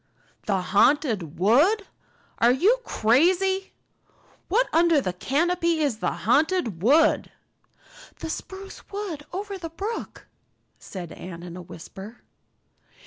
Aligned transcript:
"The 0.47 0.61
Haunted 0.63 1.37
Wood! 1.37 1.85
Are 2.39 2.51
you 2.51 2.79
crazy? 2.83 3.73
What 4.47 4.67
under 4.73 4.99
the 4.99 5.13
canopy 5.13 5.79
is 5.79 5.99
the 5.99 6.09
Haunted 6.25 6.81
Wood?" 6.81 7.31
"The 8.17 8.31
spruce 8.31 8.81
wood 8.89 9.27
over 9.31 9.59
the 9.59 9.69
brook," 9.69 10.25
said 10.79 11.11
Anne 11.11 11.43
in 11.43 11.55
a 11.55 11.61
whisper. 11.61 12.23